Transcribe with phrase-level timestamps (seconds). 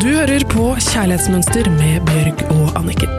[0.00, 3.10] Du hører på Kjærlighetsmønster med Bjørg og Anniken.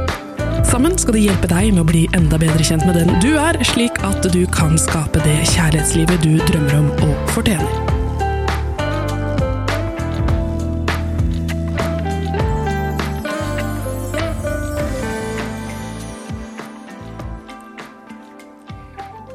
[0.65, 3.59] Sammen skal de hjelpe deg med å bli enda bedre kjent med den du er,
[3.69, 7.69] slik at du kan skape det kjærlighetslivet du drømmer om og fortjener.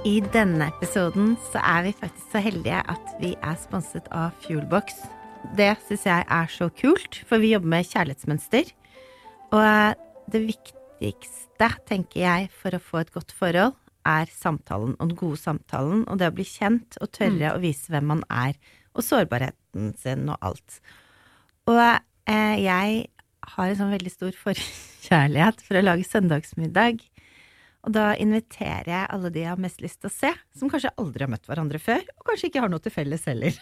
[0.02, 4.98] I denne episoden så er vi faktisk så heldige at vi er sponset av Fuelbox.
[5.55, 8.73] Det syns jeg er så kult, for vi jobber med kjærlighetsmønster.
[9.54, 15.18] Og det viktigste, tenker jeg, for å få et godt forhold, er samtalen og den
[15.18, 18.59] gode samtalen, og det å bli kjent og tørre å vise hvem man er,
[18.96, 20.80] og sårbarheten sin og alt.
[21.70, 23.06] Og eh, jeg
[23.56, 27.02] har en sånn veldig stor forkjærlighet for å lage søndagsmiddag.
[27.86, 30.90] Og da inviterer jeg alle de jeg har mest lyst til å se, som kanskje
[30.98, 33.60] aldri har møtt hverandre før, og kanskje ikke har noe til felles heller.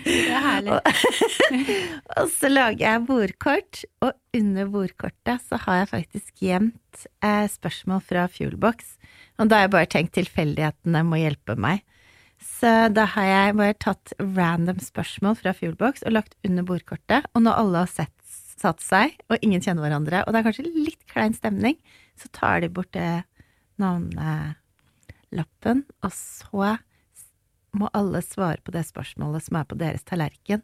[0.00, 0.78] Det er herlig.
[2.18, 8.02] Og så lager jeg bordkort, og under bordkortet så har jeg faktisk gjemt eh, spørsmål
[8.06, 8.96] fra Fuelbox.
[9.38, 11.84] Og da har jeg bare tenkt tilfeldighetene må hjelpe meg.
[12.40, 17.44] Så da har jeg bare tatt random spørsmål fra Fuelbox og lagt under bordkortet, og
[17.44, 18.16] når alle har sett,
[18.60, 21.76] satt seg, og ingen kjenner hverandre, og det er kanskje litt klein stemning,
[22.20, 23.24] så tar de bort det
[23.80, 26.76] navnelappen, og så
[27.76, 30.60] må alle svare på det spørsmålet som er på deres tallerken.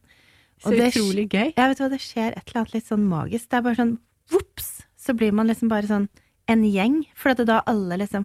[0.62, 1.52] Så det utrolig gøy.
[1.56, 3.50] Ja, vet du hva, det skjer et eller annet litt sånn magisk.
[3.50, 3.96] Det er bare sånn
[4.32, 6.08] vops, så blir man liksom bare sånn
[6.50, 7.02] en gjeng.
[7.18, 8.24] For at da alle liksom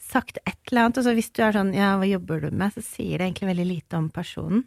[0.00, 2.74] sagt et eller annet, og så hvis du er sånn ja, hva jobber du med,
[2.74, 4.64] så sier det egentlig veldig lite om personen.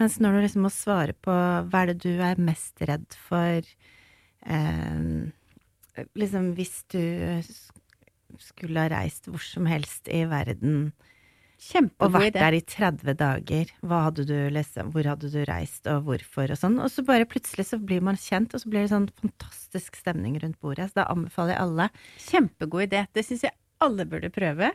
[0.00, 3.66] Mens når du liksom må svare på hva er det du er mest redd for,
[4.46, 5.02] eh,
[6.18, 7.02] liksom hvis du
[8.40, 10.92] skulle ha reist hvor som helst i verden,
[12.00, 12.40] og vært idé.
[12.40, 13.72] der i 30 dager.
[13.84, 16.78] Hadde du liksom, hvor hadde du reist, og hvorfor, og sånn.
[16.80, 20.38] Og så bare plutselig så blir man kjent, og så blir det sånn fantastisk stemning
[20.40, 20.88] rundt bordet.
[20.90, 21.88] Så da anbefaler jeg alle.
[22.24, 23.02] Kjempegod idé.
[23.12, 23.52] Det syns jeg
[23.84, 24.70] alle burde prøve.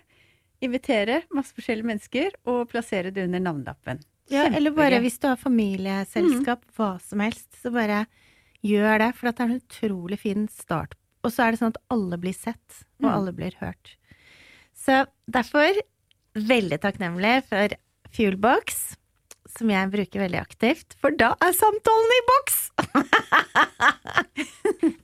[0.63, 4.03] Invitere masse forskjellige mennesker, og plassere det under navnelappen.
[4.29, 8.05] Ja, eller bare hvis du har familieselskap, hva som helst, så bare
[8.65, 9.09] gjør det.
[9.17, 10.93] For det er en utrolig fin start.
[11.25, 13.13] Og så er det sånn at alle blir sett, og Mm.
[13.15, 13.95] alle blir hørt.
[14.77, 15.79] Så derfor
[16.35, 17.73] veldig takknemlig for
[18.13, 18.95] Fuelbox,
[19.57, 22.57] som jeg bruker veldig aktivt, for da er samtalen i boks!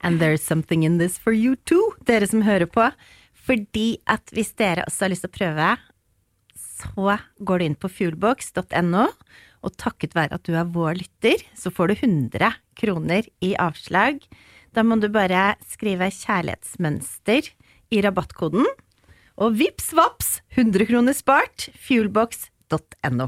[0.03, 2.89] And there's something in this for you too, dere som hører på.
[3.41, 5.69] Fordi at hvis dere også har lyst til å prøve,
[6.57, 9.07] så går du inn på fuelbox.no,
[9.61, 14.21] og takket være at du er vår lytter, så får du 100 kroner i avslag.
[14.71, 17.49] Da må du bare skrive 'kjærlighetsmønster'
[17.91, 18.63] i rabattkoden,
[19.35, 23.27] og vips vaps, 100 kroner spart, fuelbox.no.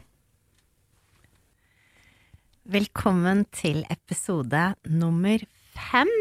[2.63, 5.43] Velkommen til episode nummer
[5.75, 6.13] fem.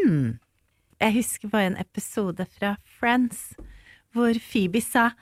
[0.99, 3.53] Jeg husker bare en episode fra Friends
[4.11, 5.13] hvor Phoebe sa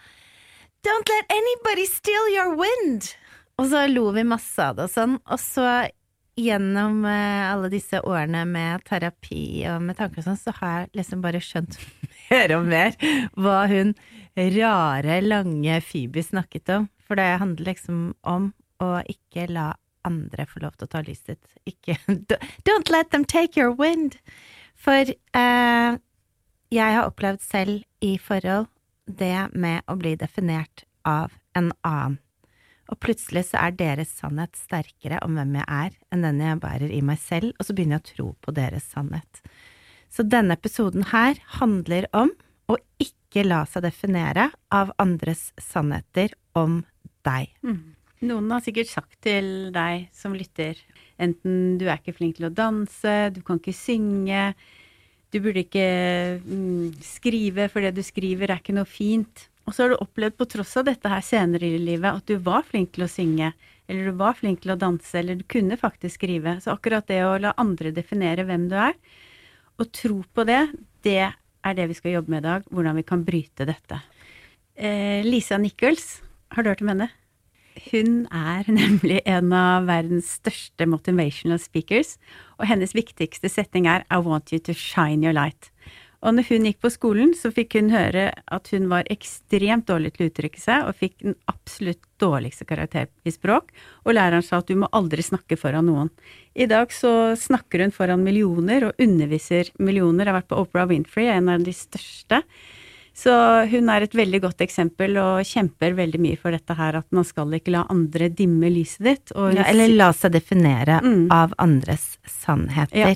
[0.81, 3.13] Don't let anybody steal your wind!
[3.61, 5.19] Og så lo vi masse av det og sånn.
[5.29, 5.67] Og så
[6.39, 10.91] gjennom eh, alle disse årene med terapi og med tanker og sånn, så har jeg
[11.01, 11.77] liksom bare skjønt
[12.29, 12.97] mer og mer
[13.35, 13.93] hva hun
[14.35, 16.89] rare, lange Phoebe snakket om.
[17.03, 19.73] For det handler liksom om å ikke la
[20.07, 21.57] andre få lov til å ta lyset ditt.
[21.73, 21.97] Ikke
[22.67, 24.17] Don't let them take your wind!
[24.81, 25.97] For eh,
[26.71, 28.71] jeg har opplevd selv i forhold
[29.05, 32.17] det med å bli definert av en annen.
[32.91, 36.91] Og plutselig så er deres sannhet sterkere om hvem jeg er, enn den jeg bærer
[36.91, 39.41] i meg selv, og så begynner jeg å tro på deres sannhet.
[40.11, 42.33] Så denne episoden her handler om
[42.71, 46.81] å ikke la seg definere av andres sannheter om
[47.23, 47.53] deg.
[48.21, 50.75] Noen har sikkert sagt til deg som lytter,
[51.21, 54.51] enten du er ikke flink til å danse, du kan ikke synge,
[55.31, 55.87] du burde ikke
[56.43, 59.47] mm, skrive, for det du skriver er ikke noe fint.
[59.71, 62.35] Og så har du opplevd på tross av dette her senere i livet at du
[62.43, 63.53] var flink til å synge,
[63.87, 66.57] eller du var flink til å danse, eller du kunne faktisk skrive.
[66.59, 68.99] Så akkurat det å la andre definere hvem du er,
[69.79, 70.59] og tro på det,
[71.07, 74.01] det er det vi skal jobbe med i dag, hvordan vi kan bryte dette.
[74.75, 76.17] Eh, Lisa Nichols,
[76.51, 77.07] har du hørt om henne?
[77.87, 82.17] Hun er nemlig en av verdens største motivational speakers,
[82.59, 85.70] og hennes viktigste setning er I want you to shine your light.
[86.21, 90.11] Og når hun gikk på skolen, så fikk hun høre at hun var ekstremt dårlig
[90.13, 93.71] til å uttrykke seg, og fikk den absolutt dårligste karakter i språk,
[94.05, 96.11] og læreren sa at du må aldri snakke foran noen.
[96.53, 100.29] I dag så snakker hun foran millioner, og underviser millioner.
[100.29, 102.43] Har vært på Oprah Winfrey, en av de største
[103.13, 103.31] Så
[103.67, 107.25] hun er et veldig godt eksempel og kjemper veldig mye for dette her, at man
[107.27, 109.33] skal ikke la andre dimme lyset ditt.
[109.35, 111.27] Ja, eller la seg definere Mm.
[111.29, 112.95] av andres sannheter.
[112.95, 113.13] Ja.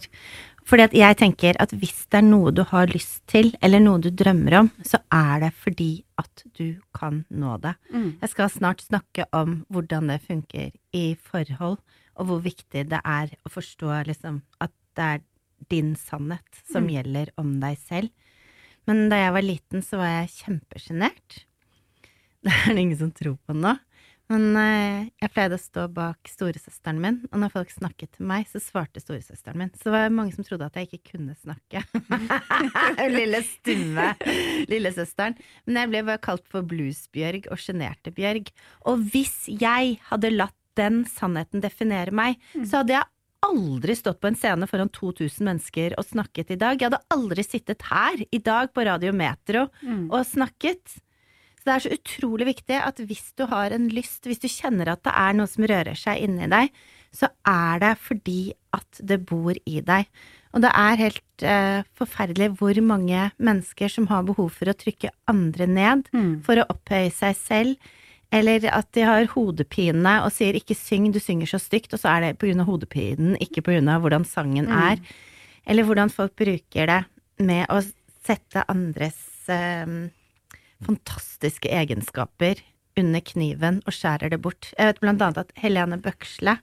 [0.66, 4.02] Fordi at jeg tenker at hvis det er noe du har lyst til, eller noe
[4.02, 7.76] du drømmer om, så er det fordi at du kan nå det.
[7.94, 8.08] Mm.
[8.24, 11.78] Jeg skal snart snakke om hvordan det funker i forhold,
[12.18, 15.22] og hvor viktig det er å forstå liksom at det er
[15.70, 16.90] din sannhet som Mm.
[16.96, 18.10] gjelder om deg selv.
[18.88, 21.44] Men da jeg var liten, så var jeg kjempesjenert.
[22.46, 23.72] Det er det ingen som tror på nå.
[24.32, 28.48] Men eh, jeg pleide å stå bak storesøsteren min, og når folk snakket til meg,
[28.50, 29.70] så svarte storesøsteren min.
[29.78, 31.84] Så det var mange som trodde at jeg ikke kunne snakke.
[33.18, 34.08] Lille stumme
[34.72, 35.38] lillesøsteren.
[35.68, 38.50] Men jeg ble bare kalt for Bluesbjørg og sjenerte Bjørg.
[38.90, 43.12] Og hvis jeg hadde latt den sannheten definere meg, så hadde jeg
[43.46, 46.80] aldri stått på en scene foran 2000 mennesker og snakket i dag.
[46.82, 50.08] Jeg hadde aldri sittet her i dag på Radio Metro Mm.
[50.10, 50.98] og snakket.
[51.66, 54.92] Så det er så utrolig viktig at hvis du har en lyst, hvis du kjenner
[54.92, 56.70] at det er noe som rører seg inni deg,
[57.16, 60.06] så er det fordi at det bor i deg.
[60.54, 65.10] Og det er helt eh, forferdelig hvor mange mennesker som har behov for å trykke
[65.32, 66.44] andre ned Mm.
[66.46, 67.76] for å opphøye seg selv,
[68.32, 72.14] eller at de har hodepine og sier 'ikke syng, du synger så stygt', og så
[72.14, 74.92] er det av hodepinen, ikke av hvordan sangen Mm.
[74.92, 75.00] er.
[75.66, 77.06] Eller hvordan folk bruker det
[77.40, 77.82] med å
[78.24, 80.10] sette andres eh,
[80.86, 82.62] fantastiske egenskaper
[83.00, 84.72] under kniven og skjærer det bort.
[84.78, 86.58] Jeg vet blant annet at Helene Bøksle,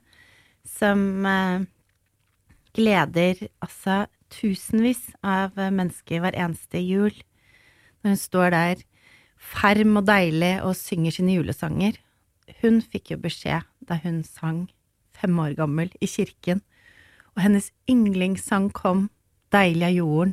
[0.65, 1.65] som eh,
[2.73, 7.13] gleder altså tusenvis av mennesker hver eneste jul,
[8.01, 8.83] når hun står der
[9.43, 11.99] ferm og deilig og synger sine julesanger.
[12.61, 14.65] Hun fikk jo beskjed da hun sang
[15.13, 16.63] fem år gammel i kirken,
[17.35, 19.09] og hennes yndlingssang kom,
[19.53, 20.31] Deilig er jorden,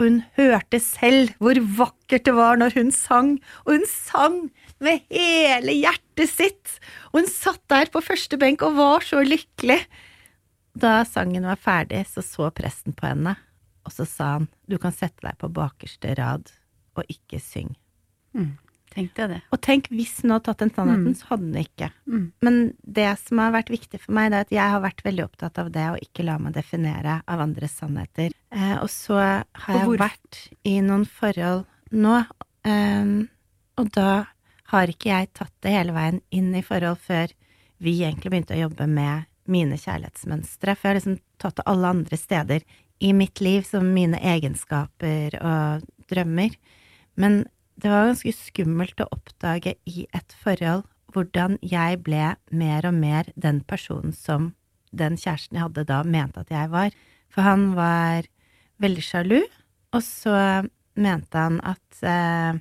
[0.00, 3.34] og hun hørte selv hvor vakkert det var når hun sang,
[3.66, 4.38] og hun sang
[4.80, 6.78] med hele hjertet sitt,
[7.12, 9.82] og hun satt der på første benk og var så lykkelig.
[10.80, 13.36] Da sangen var ferdig, så så presten på henne,
[13.84, 16.48] og så sa han, du kan sette deg på bakerste rad
[16.96, 17.74] og ikke syng.
[18.32, 18.54] Mm.
[18.90, 19.40] Tenkte jeg det.
[19.54, 21.18] Og tenk, hvis hun hadde tatt den sannheten, Mm.
[21.20, 21.90] så hadde hun ikke.
[22.10, 22.24] Mm.
[22.42, 25.24] Men det som har vært viktig for meg, det er at jeg har vært veldig
[25.28, 28.32] opptatt av det å ikke la meg definere av andres sannheter.
[28.50, 31.64] Eh, og så har jeg vært i noen forhold
[31.94, 32.16] nå,
[32.66, 33.12] eh,
[33.78, 34.10] og da
[34.70, 37.32] har ikke jeg tatt det hele veien inn i forhold før
[37.80, 40.76] vi egentlig begynte å jobbe med mine kjærlighetsmønstre.
[40.76, 42.66] For jeg har liksom tatt det alle andre steder
[43.00, 46.54] i mitt liv, som mine egenskaper og drømmer.
[47.18, 47.42] Men
[47.80, 53.30] det var ganske skummelt å oppdage i et forhold hvordan jeg ble mer og mer
[53.34, 54.52] den personen som
[54.94, 56.94] den kjæresten jeg hadde da, mente at jeg var.
[57.30, 58.28] For han var
[58.80, 59.40] veldig sjalu,
[59.94, 60.34] og så
[61.00, 62.60] mente han at eh,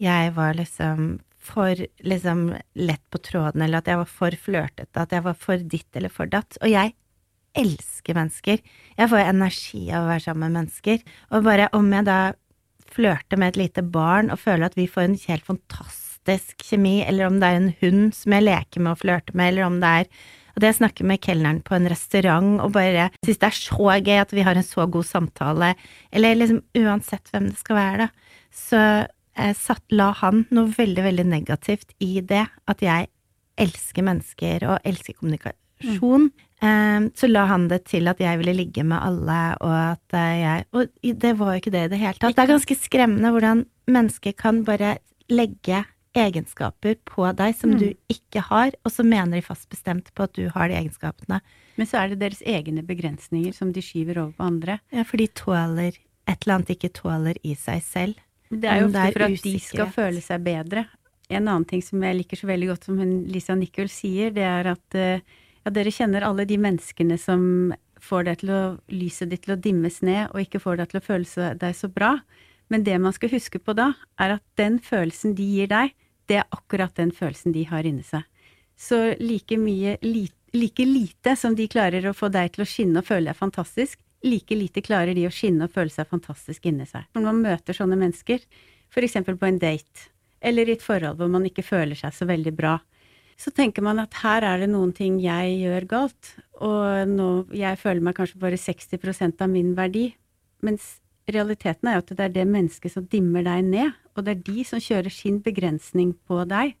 [0.00, 5.14] jeg var liksom for liksom lett på tråden, eller at jeg var for flørtete, at
[5.14, 6.58] jeg var for ditt eller for datt.
[6.60, 6.92] Og jeg
[7.58, 8.60] elsker mennesker.
[8.98, 11.00] Jeg får energi av å være sammen med mennesker.
[11.32, 12.20] Og bare om jeg da
[12.90, 17.30] flørter med et lite barn og føler at vi får en helt fantastisk kjemi, eller
[17.30, 19.94] om det er en hund som jeg leker med og flørter med, eller om det
[20.02, 20.12] er
[20.56, 24.18] at jeg snakker med kelneren på en restaurant og bare syns det er så gøy
[24.20, 25.72] at vi har en så god samtale,
[26.12, 28.82] eller liksom uansett hvem det skal være, da, så
[29.38, 33.10] eh, satt, la han noe veldig, veldig negativt i det, at jeg
[33.60, 36.30] elsker mennesker og elsker kommunikasjon.
[36.60, 37.06] Mm.
[37.16, 40.64] så la han det til at jeg ville ligge med alle, og at eh, jeg
[40.76, 40.90] Og
[41.22, 42.36] det var jo ikke det i det hele tatt.
[42.36, 44.98] Det er ganske skremmende hvordan mennesker kan bare
[45.30, 45.84] legge
[46.16, 47.78] egenskaper på deg som Mm.
[47.78, 51.40] du ikke har, og så mener de fast bestemt på at du har de egenskapene.
[51.76, 54.80] Men så er det deres egne begrensninger som de skyver over på andre.
[54.92, 55.92] Ja, for de tåler
[56.28, 58.14] et eller annet de ikke tåler i seg selv.
[58.50, 60.86] Det er jo ofte er for at de skal føle seg bedre.
[61.30, 64.42] En annen ting som jeg liker så veldig godt, som hun Lisa Nicol sier, det
[64.42, 65.20] er at eh,
[65.64, 69.60] ja, dere kjenner alle de menneskene som får deg til å, lyset ditt til å
[69.60, 72.18] dimmes ned, og ikke får deg til å føle deg så bra.
[72.70, 75.94] Men det man skal huske på da, er at den følelsen de gir deg,
[76.30, 78.22] det er akkurat den følelsen de har inni seg.
[78.78, 83.02] Så like mye, li, like lite som de klarer å få deg til å skinne
[83.02, 86.86] og føle deg fantastisk, like lite klarer de å skinne og føle seg fantastisk inni
[86.88, 87.08] seg.
[87.16, 88.44] Når man møter sånne mennesker,
[89.00, 90.08] eksempel på en date,
[90.40, 92.78] eller i et forhold hvor man ikke føler seg så veldig bra,
[93.40, 97.78] så tenker man at her er det noen ting jeg gjør galt, og nå, jeg
[97.80, 100.10] føler meg kanskje bare 60% av min verdi,
[100.66, 100.98] mens
[101.28, 104.44] realiteten er jo at det er det mennesket som dimmer deg ned, og det er
[104.52, 106.74] de som kjører sin begrensning på deg.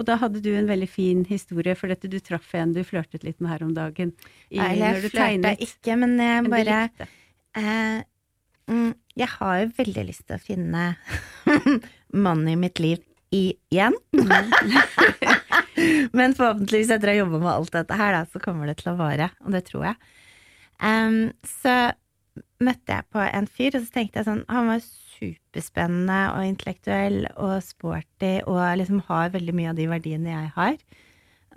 [0.00, 3.24] Og da hadde du en veldig fin historie, for dette du traff en du flørtet
[3.26, 4.14] litt med her om dagen.
[4.50, 6.90] i- Nei, jeg flørta ikke, men jeg bare
[7.54, 8.02] eh,
[8.70, 10.96] Mm, jeg har jo veldig lyst til å finne
[12.14, 12.98] mannen i mitt liv
[13.34, 13.92] igjen.
[16.12, 18.92] Men forhåpentligvis etter å ha jobba med alt dette her, da, så kommer det til
[18.92, 19.30] å vare.
[19.44, 20.12] Og det tror jeg.
[20.82, 21.18] Um,
[21.62, 21.74] så
[22.62, 27.26] møtte jeg på en fyr, og så tenkte jeg sånn Han var superspennende og intellektuell
[27.34, 30.78] og sporty og liksom har veldig mye av de verdiene jeg har.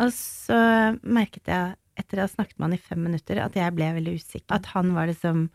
[0.03, 0.58] Og så
[1.01, 4.17] merket jeg, etter å ha snakket med han i fem minutter, at jeg ble veldig
[4.20, 4.50] usikker.
[4.58, 5.48] At han var liksom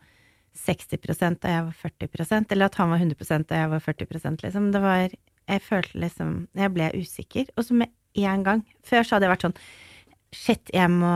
[0.57, 4.71] 60% og jeg var 40% eller at han var 100% og jeg var 40% liksom.
[4.73, 5.13] Det var
[5.51, 7.45] Jeg følte liksom Jeg ble usikker.
[7.55, 9.59] Og så med en gang Før så hadde jeg vært sånn
[10.31, 11.11] Shit, jeg må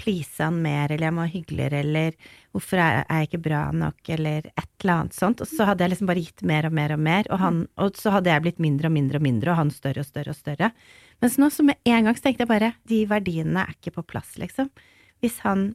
[0.00, 2.14] please han mer, eller jeg må være hyggeligere, eller
[2.54, 5.42] hvorfor er jeg ikke bra nok, eller et eller annet sånt.
[5.44, 8.00] Og så hadde jeg liksom bare gitt mer og mer og mer, og, han, og
[8.00, 10.40] så hadde jeg blitt mindre og mindre og mindre, og han større og større og
[10.40, 10.72] større.
[11.20, 14.06] Mens nå, så med en gang, så tenkte jeg bare de verdiene er ikke på
[14.14, 14.72] plass, liksom.
[15.20, 15.74] Hvis han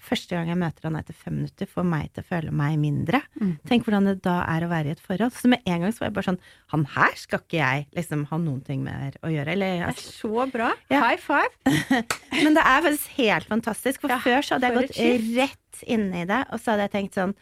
[0.00, 3.20] første gang jeg møter han etter fem minutter, får meg til å føle meg mindre.
[3.40, 3.52] Mm.
[3.68, 5.34] Tenk hvordan det da er å være i et forhold.
[5.36, 6.40] Så med en gang så var jeg bare sånn
[6.74, 9.54] Han her skal ikke jeg liksom ha noen ting mer å gjøre.
[9.54, 10.72] Eller Det er altså, så bra.
[10.92, 11.02] Ja.
[11.04, 11.52] High five.
[12.44, 14.04] Men det er faktisk helt fantastisk.
[14.04, 15.00] For Ja, før så hadde jeg gått
[15.40, 17.32] rett inn i det, og så hadde jeg tenkt sånn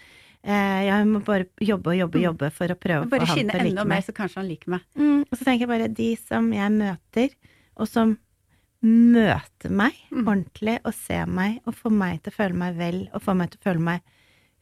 [0.44, 3.30] eh, Jeg må bare jobbe og jobbe og jobbe for å prøve å få han
[3.32, 4.86] skinne til å like enda mer, så kanskje han liker meg.
[4.98, 7.36] Mm, og så tenker jeg bare de som jeg møter,
[7.78, 8.16] og som
[8.82, 10.24] møter meg Mm.
[10.28, 13.50] ordentlig og se meg og få meg til å føle meg vel og få meg
[13.50, 14.00] til å føle meg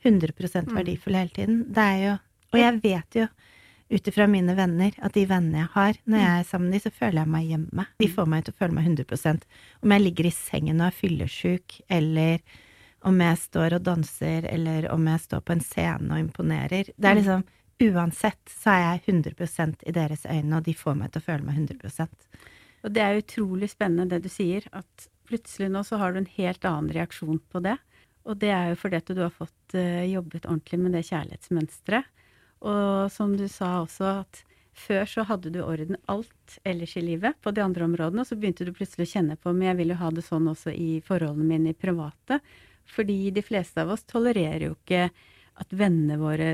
[0.05, 0.75] 100 Mm.
[0.77, 1.73] verdifull hele tiden.
[1.73, 2.19] Det er jo
[2.53, 3.29] Og jeg vet jo
[3.91, 6.91] ut ifra mine venner at de vennene jeg har, når jeg er sammen med dem,
[6.91, 7.87] så føler jeg meg hjemme.
[7.99, 9.43] De får meg til å føle meg 100%
[9.83, 12.41] Om jeg ligger i sengen og er fyllesyk, eller
[13.03, 16.85] om jeg står og danser, eller om jeg står på en scene og imponerer.
[16.99, 17.23] Det er Mm.
[17.23, 17.45] liksom
[17.79, 19.03] Uansett så er jeg
[19.37, 22.09] 100% i deres øyne, og de får meg til å føle meg 100
[22.87, 26.35] Og det er utrolig spennende det du sier, at plutselig nå så har du en
[26.37, 27.75] helt annen reaksjon på det.
[28.27, 32.13] Og det er jo fordi at du har fått eh, jobbet ordentlig med det kjærlighetsmønsteret.
[32.67, 34.43] Og som du sa også, at
[34.77, 38.39] før så hadde du orden alt ellers i livet på de andre områdene, og så
[38.39, 41.01] begynte du plutselig å kjenne på men jeg vil jo ha det sånn også i
[41.07, 42.41] forholdene mine i private.
[42.87, 45.09] Fordi de fleste av oss tolererer jo ikke
[45.57, 46.51] at vennene våre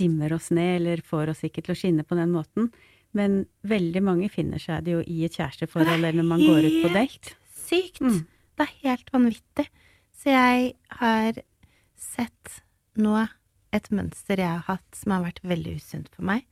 [0.00, 2.70] dimmer oss ned eller får oss ikke til å skinne på den måten.
[3.14, 6.78] Men veldig mange finner seg det jo i et kjæresteforhold eller når man går ut
[6.84, 7.34] på date.
[7.66, 8.00] Sykt!
[8.00, 8.26] Mm.
[8.56, 9.66] Det er helt vanvittig.
[10.16, 11.38] Så jeg har
[11.96, 12.60] sett
[12.96, 13.16] nå
[13.76, 16.44] et mønster jeg har hatt som har vært veldig usunt for meg.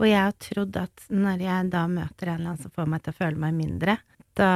[0.00, 3.02] Og jeg har trodd at når jeg da møter en eller annen som får meg
[3.04, 3.96] til å føle meg mindre,
[4.38, 4.50] da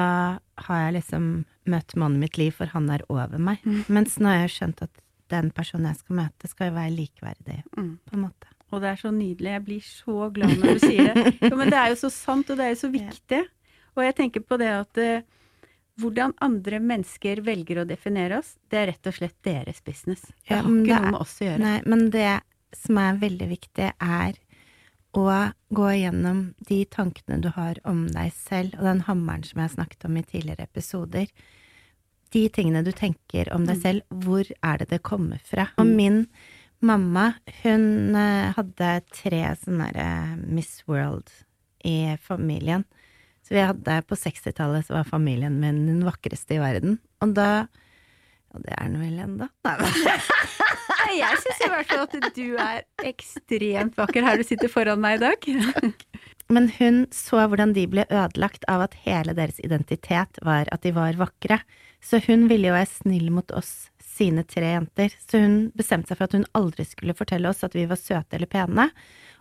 [0.66, 1.26] har jeg liksom
[1.68, 3.60] møtt mannen mitt liv, for han er over meg.
[3.66, 3.82] Mm.
[3.92, 5.02] Mens nå har jeg skjønt at
[5.34, 7.98] den personen jeg skal møte, skal jo være likeverdig, Mm.
[8.06, 8.46] på en måte.
[8.74, 9.52] Og det er så nydelig.
[9.52, 11.34] Jeg blir så glad når du sier det.
[11.50, 13.42] Jo, men det er jo så sant, og det er jo så viktig.
[13.96, 15.20] Og jeg tenker på det at uh,
[16.02, 20.26] hvordan andre mennesker velger å definere oss, det er rett og slett deres business.
[20.44, 21.62] Det har ikke noe med oss å gjøre.
[21.62, 22.32] Nei, men det
[22.76, 24.34] som er veldig viktig, er
[25.16, 25.28] å
[25.72, 30.04] gå gjennom de tankene du har om deg selv, og den hammeren som jeg snakket
[30.10, 31.30] om i tidligere episoder.
[32.34, 33.82] De tingene du tenker om deg Mm.
[33.86, 35.70] selv, hvor er det det kommer fra?
[35.78, 36.26] Og min
[36.84, 37.30] mamma,
[37.62, 41.30] hun eh, hadde tre sånne der, Miss World
[41.86, 42.84] i familien.
[43.46, 46.98] Så vi hadde på 60-tallet så var familien min den vakreste i verden.
[47.22, 47.66] Og da
[48.56, 49.46] Og det er den vel ennå?
[51.16, 55.18] Jeg syns i hvert fall at du er ekstremt vakker her du sitter foran meg
[55.18, 55.92] i dag.
[56.50, 60.94] Men hun så hvordan de ble ødelagt av at hele deres identitet var at de
[60.96, 61.60] var vakre.
[62.02, 65.14] Så hun ville jo være snill mot oss, sine tre jenter.
[65.20, 68.38] Så hun bestemte seg for at hun aldri skulle fortelle oss at vi var søte
[68.38, 68.88] eller pene.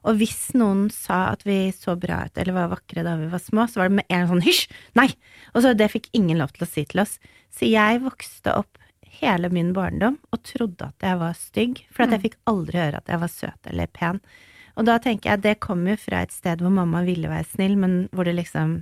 [0.05, 3.41] Og hvis noen sa at vi så bra ut eller var vakre da vi var
[3.41, 4.65] små, så var det med en sånn hysj,
[5.00, 5.10] nei!
[5.55, 7.17] Og så det fikk ingen lov til å si til oss.
[7.50, 8.82] Så jeg vokste opp
[9.22, 13.01] hele min barndom og trodde at jeg var stygg, for at jeg fikk aldri høre
[13.01, 14.22] at jeg var søt eller pen.
[14.75, 17.77] Og da tenker jeg, det kom jo fra et sted hvor mamma ville være snill,
[17.79, 18.82] men hvor det liksom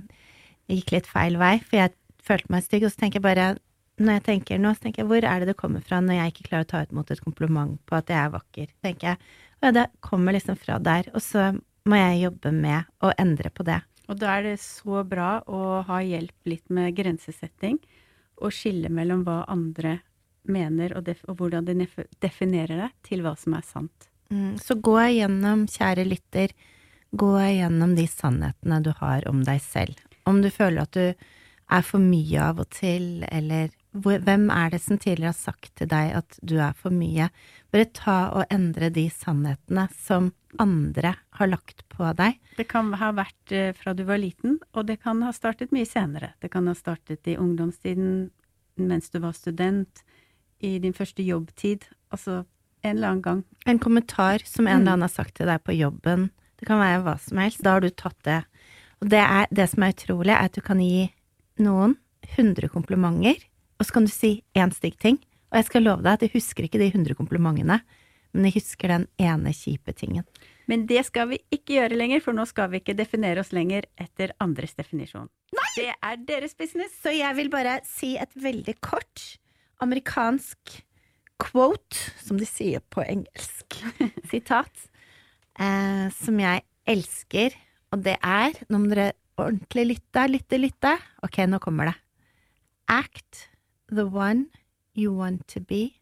[0.70, 2.86] gikk litt feil vei, for jeg følte meg stygg.
[2.86, 3.48] Og så tenker jeg bare,
[4.00, 6.32] når jeg tenker nå, så tenker jeg, hvor er det det kommer fra når jeg
[6.32, 8.72] ikke klarer å ta imot et kompliment på at jeg er vakker?
[8.82, 11.52] tenker jeg, og ja, det kommer liksom fra der, og så
[11.88, 13.78] må jeg jobbe med å endre på det.
[14.08, 17.78] Og da er det så bra å ha hjelp litt med grensesetting,
[18.42, 20.00] og skille mellom hva andre
[20.50, 21.86] mener og, og hvordan de
[22.20, 24.10] definerer det, til hva som er sant.
[24.32, 26.52] Mm, Så gå igjennom, kjære lytter,
[27.14, 30.02] gå igjennom de sannhetene du har om deg selv.
[30.26, 34.80] Om du føler at du er for mye av og til, eller hvem er det
[34.82, 37.28] som tidligere har sagt til deg at du er for mye?
[37.72, 42.38] Bare ta og endre de sannhetene som andre har lagt på deg.
[42.58, 45.86] Det kan ha vært eh, fra du var liten, og det kan ha startet mye
[45.86, 46.32] senere.
[46.42, 48.30] Det kan ha startet i ungdomstiden,
[48.78, 50.02] mens du var student,
[50.64, 51.84] i din første jobbtid.
[52.14, 52.44] Altså,
[52.84, 53.42] en eller annen gang.
[53.66, 54.80] En kommentar som en Mm.
[54.80, 56.30] eller annen har sagt til deg på jobben.
[56.58, 57.62] Det kan være hva som helst.
[57.62, 58.44] Da har du tatt det.
[59.02, 61.10] Og det, er, det som er utrolig, er at du kan gi
[61.58, 61.96] noen
[62.36, 63.36] 100 komplimenter,
[63.78, 65.20] og så kan du si én stygg ting.
[65.52, 67.80] Og jeg skal love deg at jeg husker ikke de 100 komplimentene,
[68.34, 70.26] men jeg husker den ene kjipe tingen.
[70.70, 73.86] Men det skal vi ikke gjøre lenger, for nå skal vi ikke definere oss lenger
[74.00, 75.28] etter andres definisjon.
[75.76, 76.94] Det er deres business.
[77.02, 79.22] Så jeg vil bare si et veldig kort
[79.84, 80.78] amerikansk
[81.42, 83.76] quote, som de sier på engelsk,
[84.32, 84.86] sitat,
[85.58, 87.54] eh, som jeg elsker,
[87.94, 90.94] og det er, nå må dere ordentlig lytte, lytte, lytte,
[91.26, 91.96] ok, nå kommer det.
[92.90, 93.48] Act
[93.94, 94.46] the one
[94.94, 95.98] you want to be,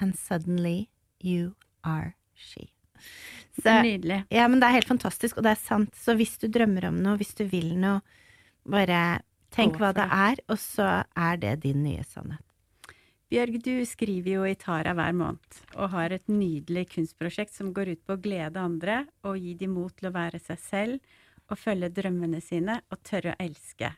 [0.00, 0.88] and suddenly
[1.20, 2.72] you are she.
[3.62, 4.24] Så, Nydelig.
[4.28, 5.94] ja, men det er helt fantastisk, og det er sant.
[5.96, 8.02] Så hvis du drømmer om noe, hvis du vil noe,
[8.68, 9.22] bare
[9.54, 12.42] tenk hva det er, og så er det din nye sannhet.
[13.26, 17.96] Bjørg, du skriver jo i Tara hver måned, og har et nydelig kunstprosjekt som går
[17.96, 21.16] ut på å glede andre og gi dem mot til å være seg selv
[21.50, 23.90] og følge drømmene sine og tørre å elske.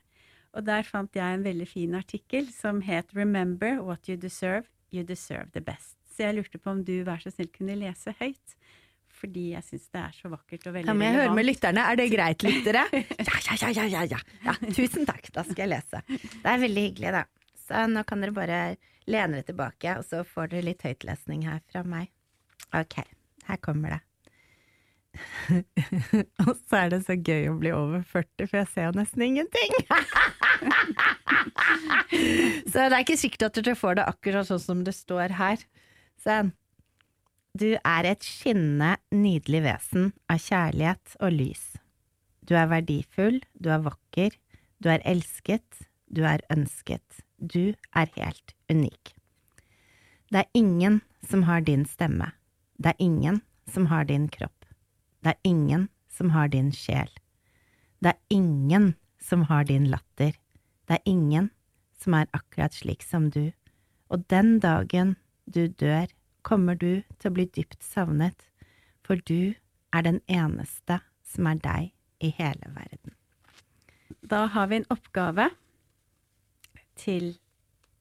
[0.59, 5.05] Og der fant jeg en veldig fin artikkel som het Remember what you deserve, you
[5.07, 5.95] deserve the best.
[6.11, 8.57] Så jeg lurte på om du vær så snill kunne lese høyt,
[9.21, 11.05] fordi jeg syns det er så vakkert og veldig relevant.
[11.05, 11.85] Kan jeg høre med lytterne?
[11.87, 12.85] Er det greit, lyttere?
[13.29, 14.21] Ja, ja, ja, ja, ja, ja.
[14.49, 14.57] ja.
[14.75, 16.03] Tusen takk, da skal jeg lese.
[16.11, 17.25] Det er veldig hyggelig, da.
[17.69, 18.61] Så nå kan dere bare
[19.07, 22.11] lene dere tilbake, og så får dere litt høytlesning her fra meg.
[22.75, 23.01] Ok,
[23.47, 24.03] her kommer det.
[26.45, 29.25] og så er det så gøy å bli over 40, for jeg ser jo nesten
[29.27, 29.73] ingenting.
[32.71, 35.59] så det er ikke sikkert at dere får det akkurat sånn som det står her.
[36.23, 36.55] Sen.
[37.59, 41.65] Du er et skinnende, nydelig vesen av kjærlighet og lys.
[42.47, 44.37] Du er verdifull, du er vakker,
[44.79, 49.15] du er elsket, du er ønsket, du er helt unik.
[50.31, 52.31] Det er ingen som har din stemme,
[52.79, 54.58] det er ingen som har din kropp,
[55.25, 57.11] det er ingen som har din sjel,
[58.01, 60.35] det er ingen som har din latter,
[60.89, 61.51] det er ingen
[61.99, 63.51] som er akkurat slik som du,
[64.09, 66.07] og den dagen du dør,
[66.43, 68.47] kommer du til å bli dypt savnet,
[69.05, 69.55] for du
[69.93, 71.91] er den eneste som er deg
[72.25, 73.15] i hele verden.
[74.23, 75.51] Da har vi en oppgave
[76.99, 77.37] til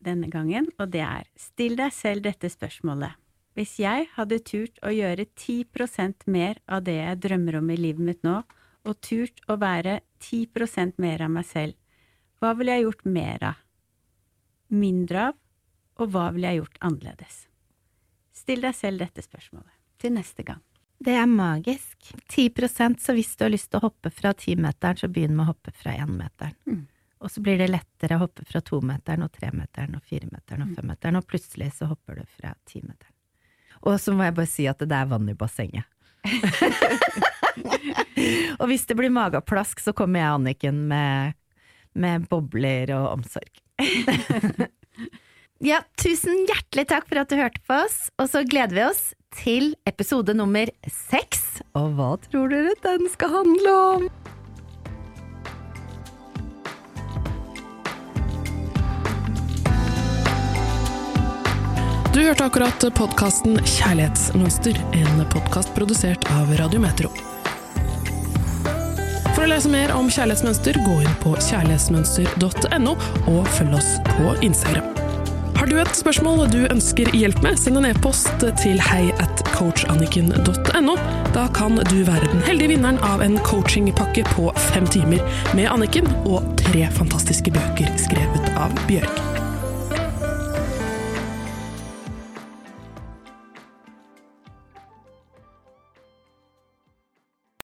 [0.03, 3.15] denne gangen, og det er still deg selv dette spørsmålet.
[3.57, 8.05] Hvis jeg hadde turt å gjøre 10% mer av det jeg drømmer om i livet
[8.05, 8.43] mitt nå,
[8.85, 11.73] og turt å være 10% mer av meg selv,
[12.37, 13.63] hva ville jeg gjort mer av?
[14.69, 15.39] Mindre av?
[15.97, 17.39] Og hva ville jeg gjort annerledes?
[18.37, 20.61] Still deg selv dette spørsmålet til neste gang.
[21.01, 21.97] Det er magisk.
[22.29, 25.51] 10% så hvis du har lyst til å hoppe fra timeteren, så begynn med å
[25.55, 26.53] hoppe fra énmeteren.
[26.69, 26.85] Mm.
[27.25, 30.75] Og så blir det lettere å hoppe fra tometeren og tremeteren og firemeteren og Mm.
[30.77, 33.16] femmeteren, og plutselig så hopper du fra timeteren.
[33.85, 35.85] Og så må jeg bare si at det er vann i bassenget.
[38.59, 41.37] og hvis det blir mageplask, så kommer jeg Anniken med,
[41.95, 43.63] med bobler og omsorg.
[45.57, 48.99] Ja, tusen hjertelig takk for at du hørte på oss, og så gleder vi oss
[49.39, 51.63] til episode nummer seks.
[51.73, 54.05] Og hva tror dere den skal handle om?
[62.17, 67.12] Du hørte akkurat podkasten Kjærlighetsmønster, en podkast produsert av Radiometro.
[69.36, 72.95] For å lese mer om kjærlighetsmønster, gå inn på kjærlighetsmønster.no,
[73.30, 74.89] og følg oss på Instagram.
[75.62, 80.97] Har du et spørsmål du ønsker hjelp med, send en e-post til hei at coachanniken.no.
[81.38, 85.21] Da kan du være den heldige vinneren av en coachingpakke på fem timer
[85.53, 89.37] med Anniken og tre fantastiske bøker skrevet av Bjørg.